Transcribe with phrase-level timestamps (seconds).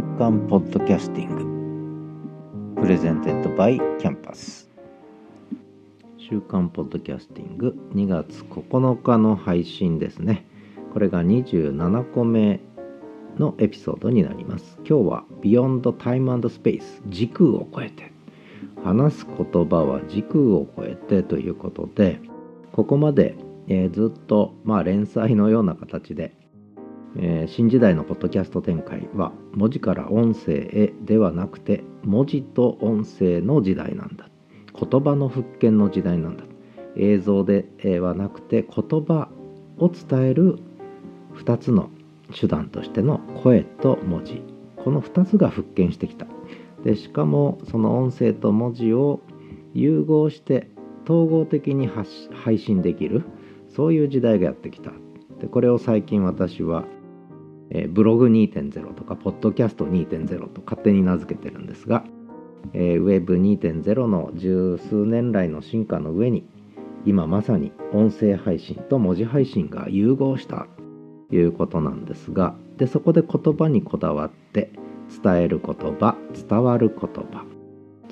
[0.00, 2.80] 週刊ポッドキャスティング。
[2.80, 4.70] Presented by キャンパス
[6.16, 10.46] 週刊ポッドキャスティング2月9日の配信ですね。
[10.94, 12.60] これが27個目
[13.36, 14.78] のエピソードになります。
[14.88, 18.10] 今日は Beyond Time and Space 時空を超えて。
[18.82, 22.20] 話す言葉は時空を超えてということで
[22.72, 23.34] ここまで、
[23.68, 26.39] えー、ずっと、まあ、連載のような形で
[27.16, 34.28] えー、新時代のポッドキャスト展開は文字から音声へではなくて文字と音声の時代なんだ。
[34.78, 36.44] 言葉の復権の時代なんだ。
[36.96, 37.66] 映像で
[38.00, 39.28] はなくて言葉
[39.78, 40.58] を伝える
[41.34, 41.90] 2つの
[42.38, 44.42] 手段としての声と文字。
[44.76, 46.26] この2つが復権してきた。
[46.84, 49.20] でしかもその音声と文字を
[49.74, 50.70] 融合して
[51.04, 51.90] 統合的に
[52.32, 53.24] 配信できる。
[53.68, 54.92] そういう時代がやってきた。
[55.40, 56.84] でこれを最近私は
[57.70, 62.04] え、ブログ2.0とかポッドキャスト2.0と勝手に名付けてるんですが、
[62.72, 66.44] えー、ウェブ2.0の十数年来の進化の上に
[67.06, 70.66] 今まさに音声配信と文字配信が融合した
[71.30, 74.70] ということなんですがでそこで言葉にこだわって
[75.22, 76.16] 伝える言葉
[76.48, 77.44] 伝わる言葉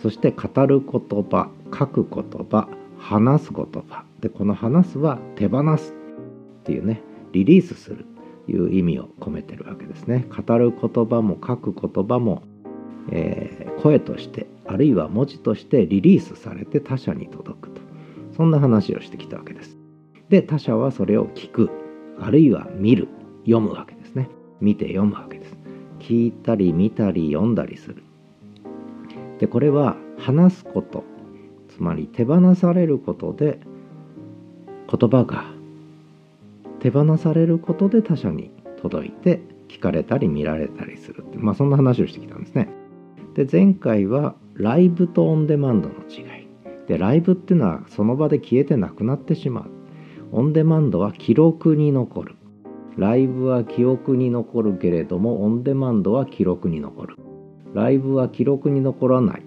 [0.01, 0.91] そして語る言
[1.25, 2.69] 葉書く言葉
[2.99, 7.03] 話す言葉でこの話すは手放すっていうね
[7.33, 8.07] リリースする
[8.49, 10.27] いう意味を込めてるわけですね。
[10.29, 12.43] 語る言葉も書く言葉も、
[13.11, 17.81] えー、声としてあるいは文字としてリリースされて他者に届くと
[18.37, 19.77] そんな話をしてきたわけです。
[20.29, 21.71] で他者はそれを聞く
[22.21, 23.09] あるいは見る
[23.45, 24.29] 読むわけですね。
[24.61, 25.57] 見て読むわけです。
[26.01, 28.03] 聞いたり見たり読んだりする。
[29.39, 31.05] でこれは話すこと
[31.69, 33.61] つまり手放されることで
[34.91, 35.58] 言葉が
[36.81, 42.69] 手放されることで他者に届いて聞かれたり見られたりするってまあそんな話をしてきたんですね。
[43.35, 46.49] で前回はライブとオンデマンドの違い。
[46.87, 49.71] でライブっていうのはその場で消えてなくなってしまう。
[50.33, 52.37] オンデマンドは記録に残る。
[52.97, 57.17] ライブは記憶に残るけれどもオンデマンドは記録に残る。
[57.75, 59.43] ライブは記録に残らない。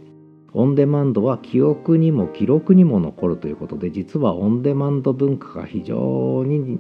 [0.53, 6.77] オンデマンドは記憶にも記録にも残るということで実はオンデマンド文化が非常に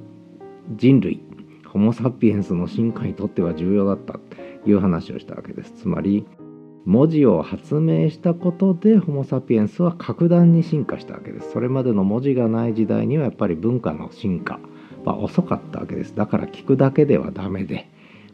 [0.75, 1.21] 人類
[1.67, 4.19] ホモ・サピエンスの進化にとっては重要だったと
[4.69, 5.71] いう話をしたわけです。
[5.71, 6.25] つまり
[6.85, 11.51] 文字を発明したことでホモ・サピエンスは格段に進化したわけです。
[11.51, 14.59] それまでの文字がない時代にはやっぱり文化の進化
[15.05, 16.15] は遅かったわけです。
[16.15, 17.87] だから聞くだけではダメで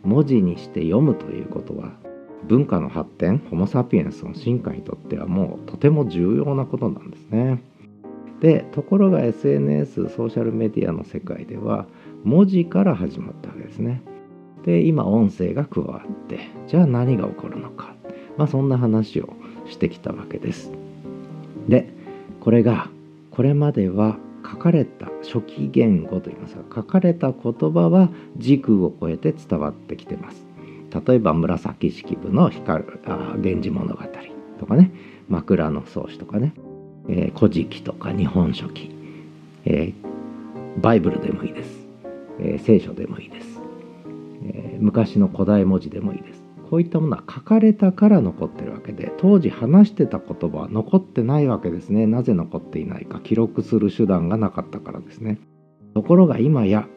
[0.04, 1.92] 文字にして読むということは
[2.48, 7.62] 文化の発展ホモ・サピエンスの進化にとってはもうとても重要なことなんですね。
[8.40, 11.88] でところが SNS ソーシャルメディアの世界では
[12.28, 14.02] 文字から始まったわけですね。
[14.66, 17.96] で今音声が加わってじゃあ何が起こるのか、
[18.36, 19.30] まあ、そんな話を
[19.70, 20.70] してきたわけです。
[21.70, 21.90] で
[22.42, 22.90] これが
[23.32, 30.46] これまでは書かれた初期言語といいますか書かれた言葉は時空を超えて伝わってきてます。
[31.08, 34.04] 例えば紫式部の光あ源氏物語
[34.60, 34.92] とかね
[35.30, 36.54] 枕草子とかね
[37.08, 38.92] 「えー、古事記」とか「日本書紀」
[39.64, 41.77] えー、バイブルでもいいです。
[42.40, 43.62] え、聖書でもいいです、
[44.44, 46.48] え、昔の古代文字でもいいです。
[46.70, 52.08] こういったものは書かれたから残ってるわけで当時話してた言葉は残ってないわけですね。
[52.08, 55.40] なぜ残っていないか記録する手段がなかったからですね。
[55.94, 56.88] ところが今や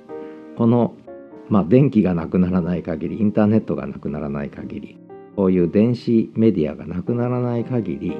[0.56, 0.94] この
[1.48, 4.98] まあ電気がなくならない限りインターネットがなくならない限り
[5.36, 8.16] こういう電子メディアがなくならない限り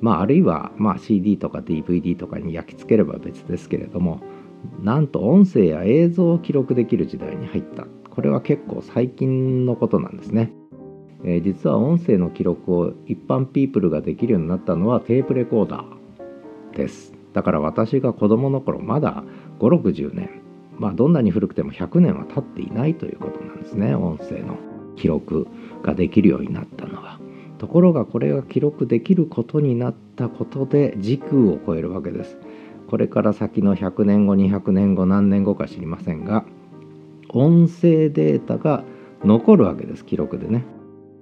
[0.00, 4.20] まああるいはま CD とか DVD とかに焼き付ければ別ですけれども
[4.80, 7.86] なんと音声や映像を記録できる時代に入った。
[8.10, 10.52] これは結構最近のことなんですね、
[11.24, 17.14] えー、実は音声の記録を一般ピープルができるようになったのはテープレコーダーです。
[17.32, 19.24] だから私が子供の頃まだ
[19.60, 20.42] 560年。
[20.78, 23.94] まあどんなに古くても100年は経っていないということなんですね。
[23.94, 24.58] 音声の
[24.96, 25.46] 記録
[25.82, 27.18] ができるようになったのは。
[27.58, 32.36] ところがこれが記録できることになったことで時空を超えるわけです。
[32.92, 36.44] これから先の100年後200年後何年後か知りませんが
[37.30, 38.84] 音声データが
[39.24, 40.66] 残るわけです記録でね。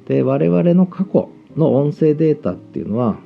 [0.04, 3.18] で我々の過去の音声データっていうのは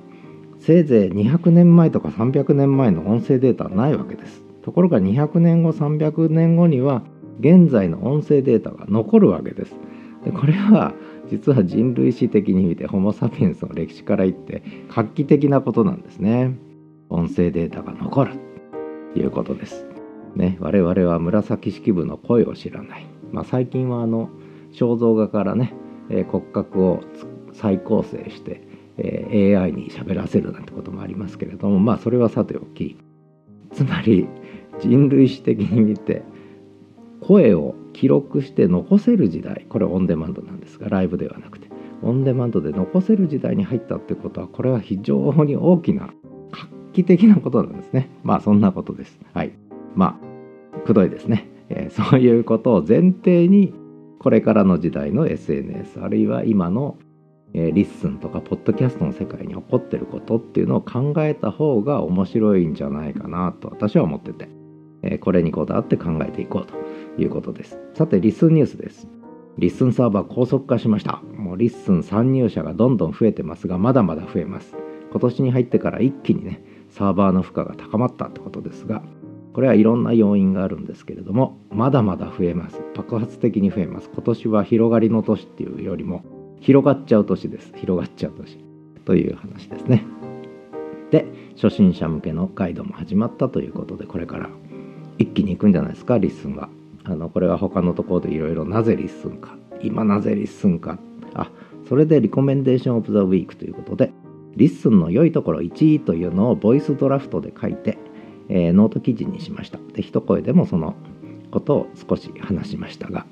[0.58, 4.43] せいぜい200年前とか300年前の音声データはないわけです。
[4.62, 7.02] ところが200年後300年後には
[7.40, 9.75] 現在の音声データが残るわけです。
[10.23, 10.93] でこれは
[11.31, 14.62] 実は人類史的に見てホモ・サピエンスの歴史から言って
[14.94, 16.58] 画期的なことなんですね。
[17.14, 18.32] 音声データが残る
[19.12, 19.87] ということです。
[20.34, 23.06] ね、我々は紫式部の声を知らない。
[23.32, 24.31] まあ、最近はあの
[24.72, 25.72] 肖像画からね、
[26.11, 27.00] えー、骨格を
[27.52, 28.62] 再構成して、
[28.99, 32.99] えー、AI に喋らせるなんてこともありますけれどもまあそれはさておき
[33.72, 34.28] つまり
[34.81, 36.22] 人類史的に見て
[37.20, 41.69] 声を記録して残せる時代これオンデマンドなんですがライブではなくて
[42.02, 46.12] オンデマンドで残せる時代に入ったってことはこれは非常に大きな
[46.94, 48.08] 期的なことなんですね。
[48.25, 49.20] まあそんなことです。
[49.35, 49.52] はい。
[49.94, 50.19] ま
[50.73, 53.75] あくどいですね、えー、 そういうことを前提に
[54.19, 56.96] これからの時代の SNS あるいは今の
[57.52, 64.49] え LISTEN とかポッドキャストの世界に起こってることっていうのを考えた方が面白いんじゃないかなと私は思ってて、
[65.02, 66.75] えこれにこだわって考えていこうと
[67.23, 67.79] いうことです。
[67.94, 69.06] さて LISTEN ニュースです。
[69.56, 71.23] LISTEN サーバー高速化しました。
[71.37, 74.75] もう LISTEN 参入者がどんどん増えてますがまだまだ増えます。
[75.12, 76.61] 今年に入ってから一気にね
[76.94, 79.02] サーバーの負荷が高まったってことですが
[79.52, 82.81] これはいろんな要因があるんですけれどもまだまだ増えます。
[82.94, 84.11] 爆発的に増えます。
[84.12, 86.25] 今年は広がりの年っていうよりも
[86.61, 87.73] 広がっちゃう年です。
[87.76, 88.58] 広がっちゃう年。
[89.05, 90.05] という話ですね。
[91.11, 94.50] で初心者向けのガイドも始まったということでこれから
[95.19, 96.69] 一気に行くんじゃないですか LISTEN は。
[97.05, 99.56] あのこれは他のところでいろいろなぜ LISTEN か。
[99.82, 100.99] 今なぜ LISTEN か。
[101.35, 101.50] あ
[101.88, 104.12] それで Recommendation of the Week ということで
[104.56, 107.99] LISTEN の良いところ1位というのをボイスドラフトで書いて、
[108.49, 109.79] えー、ノート記事にしました。
[109.95, 110.95] で一声でもその
[111.51, 113.27] ことを少し話しましたが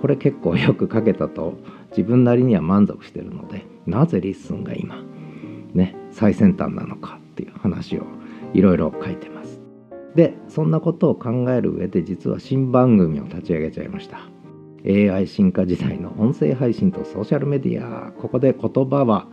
[0.00, 1.54] これ結構よく書けたと
[1.90, 5.02] 自分なりには満足してるのでなぜ LISTEN が今
[5.72, 8.04] ね最先端なのかっていう話を
[8.52, 9.60] いろいろ書いてます。
[10.14, 14.20] でそんなことを考える上で実は新番組を立ち上げちゃいました。
[14.86, 18.12] AI 進化時代の音声配信とソーシャルメディア。
[18.12, 19.26] ここで言葉は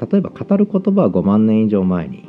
[0.00, 2.28] 例えば語る言葉は5万年以上前に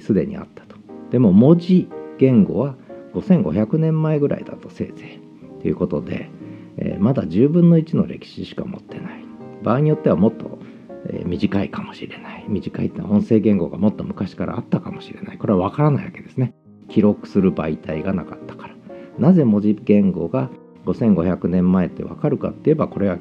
[0.00, 0.76] すでにあったと。
[1.10, 1.88] でも文字
[2.18, 2.76] 言語は
[3.14, 5.60] 5500年前ぐらいだとせいぜい。
[5.62, 6.30] ということで、
[6.78, 9.24] えー、まだ10分の1の歴史しか持ってない。
[9.62, 10.58] 場合によってはもっと、
[11.06, 12.44] えー、短いかもしれない。
[12.48, 15.38] 短いってのは音声言語がもっと昔からあったかもしれない。
[15.38, 16.54] これは分からないわけですね。
[16.88, 18.74] 記録する媒体がなかったから。
[19.18, 20.50] なぜ文字言語が
[20.86, 23.18] 5500年前ってわかるかって言えばこれは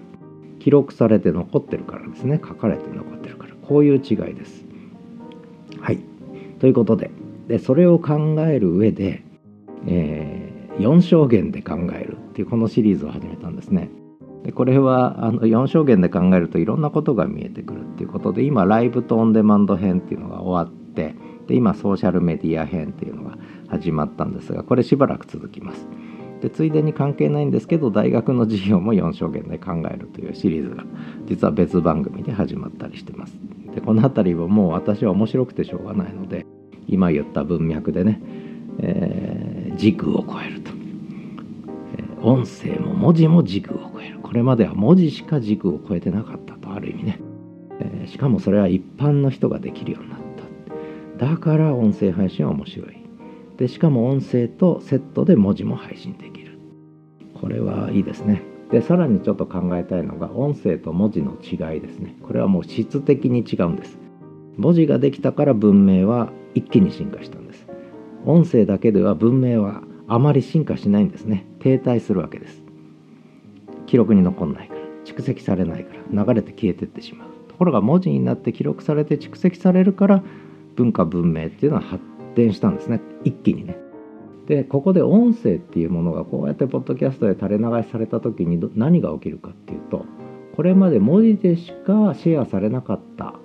[0.59, 2.39] 記録されて残ってるからですね。
[2.43, 3.50] 書かれて残ってるから。
[3.71, 4.65] こういう違いです。
[5.79, 5.99] はい
[6.59, 7.09] ということで
[7.47, 9.23] でそれを考える上で、
[9.87, 13.89] えー、4証言で考えるっていうこのシリーズを始めたんですね。
[14.43, 21.15] でこれはあの4証言で考えるといろんなことが見えてくるっていうことで今ライブとオンデマンド編っていうのが終わって
[21.47, 23.37] で今ソーシャルメディア編っていうのが
[23.69, 25.87] 始まったんですがこれしばらく続きます。
[26.41, 30.83] でついでに関係ないんですけど大学の授業も4証言で考えるというシリーズが
[31.25, 33.37] 実は別番組で始まったりしてます。
[33.75, 36.45] でこの辺りはもう私は面白くてしょうがないので
[36.87, 38.21] 今言った文脈でね、
[38.79, 40.71] えー、時空を超えると、
[41.97, 44.19] えー、音声も文字も時空を超える。
[44.19, 47.19] これまでは文字しか時空を超えてなかったとある意味ね、
[47.79, 50.19] えー、しかもそれは一般の人ができるようになっ
[51.17, 51.25] た。
[51.25, 52.97] だから音声配信は面白い。
[53.57, 56.57] でしかも音声とセットで文字も配信できる。
[57.39, 58.50] これはいいですね。
[58.71, 62.15] でさらにちょっと考えたいのが音声と文字の違いですね。
[62.23, 63.97] これはもう質的に違うんです。
[64.57, 67.67] 文字ができたから文明は一気に進化したんです。
[68.25, 71.45] 音声だけでは文明はあまり進化しないんですね。
[71.59, 72.63] 停滞するわけです。
[73.87, 77.29] 記録に残んないから蓄積されないから流れて消えてってしまう。
[77.49, 80.23] ところが文字になって記録されて蓄積されるから
[80.75, 82.01] 文化文明っていうのは発
[82.35, 83.01] 展したんですね。
[83.25, 83.77] 一気にね。
[84.47, 90.05] でここで音声っていうものがこうやってポッドキャストで垂れ流しされた時に何が起きるかっていうと
[90.55, 93.35] これまで文字でしかシェアされなかった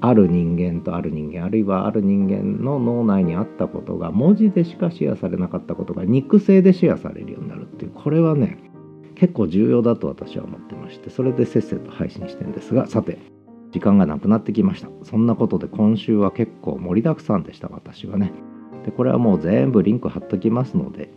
[0.00, 8.58] ある人間とある人間あるいはある人間の脳内にあったことが文字でしかシェアされなかったことが肉声でシェアされるようになるっていうこれはね
[9.14, 13.18] 結構重要だと私は思ってましてそれでせっせと配信してるんですがさて
[13.74, 14.88] 時間がなくなってきました。
[15.02, 18.32] そんなことで今週は結構盛りだくさんでした私はね。
[18.84, 21.10] でこれはもう全部リンク貼っときますので、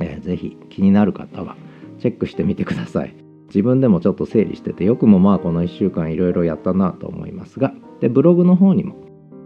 [0.00, 1.56] えー、ぜひ気になる方は
[1.98, 3.24] チェックしてみてください。
[3.54, 8.96] 自分でもちょっと整理しててよくもまあこの1週間いろいろやったなと思いますがでブログの方にも、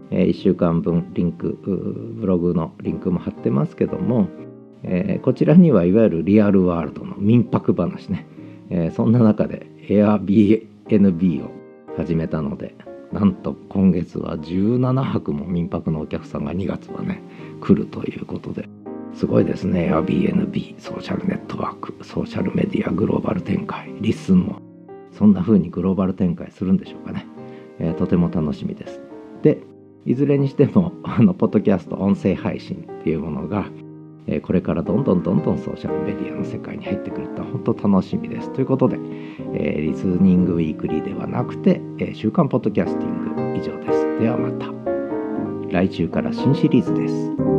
[0.09, 1.59] えー、1週間分リンク
[2.19, 4.27] ブログのリンクも貼ってますけども、
[4.81, 8.25] えー、こちらにはいわゆるリアルワールドの民泊話ね、
[8.71, 11.51] えー、そんな中で Airbnb を
[11.95, 12.75] 始めたので
[13.11, 17.21] なんと今月は17泊も民泊のお客さんが2月はね
[17.61, 18.69] 来るということで
[19.13, 19.91] すごいですね。
[19.91, 24.61] Airbnb ソーシャルネットワークソーシャルメディアグローバル展開 LISTEN も
[25.11, 27.25] そんな風にグローバル展開するんでしょうかね、
[27.79, 29.01] えー、とても楽しみです。
[29.41, 29.57] で
[30.05, 33.65] いずれにしてもあのポッドキャスト音声配信っていうものが、
[34.31, 38.53] えこれからどんどんどんどんソーシャルメディアの世界に入ってくるって本当楽しみです。
[38.53, 38.99] ということで、
[39.55, 44.19] え、リスニングウィークリーではなくて、え、週刊ポッドキャスティング以上です。
[44.19, 44.67] ではまた。
[45.71, 47.58] 来週から新シリーズです。